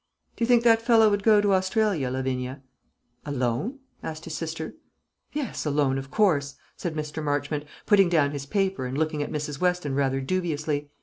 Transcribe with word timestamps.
"Do 0.35 0.43
you 0.43 0.47
think 0.47 0.63
that 0.63 0.81
fellow 0.81 1.11
would 1.11 1.21
go 1.21 1.41
to 1.41 1.53
Australia, 1.53 2.09
Lavinia?" 2.09 2.63
"Alone?" 3.23 3.77
asked 4.01 4.23
his 4.25 4.33
sister. 4.33 4.73
"Yes, 5.31 5.63
alone 5.63 5.99
of 5.99 6.09
course," 6.09 6.55
said 6.75 6.95
Mr. 6.95 7.23
Marchmont, 7.23 7.65
putting 7.85 8.09
down 8.09 8.31
his 8.31 8.47
paper, 8.47 8.87
and 8.87 8.97
looking 8.97 9.21
at 9.21 9.29
Mrs. 9.31 9.61
Weston 9.61 9.93
rather 9.93 10.19
dubiously. 10.19 10.89